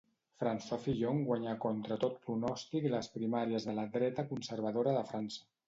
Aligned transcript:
François 0.43 0.79
Fillon 0.85 1.19
guanyà 1.27 1.53
contra 1.65 1.99
tot 2.05 2.17
pronòstic 2.25 2.89
les 2.95 3.13
primàries 3.21 3.71
de 3.71 3.79
la 3.83 3.87
dreta 3.99 4.29
conservadora 4.35 4.99
de 5.01 5.09
França. 5.15 5.49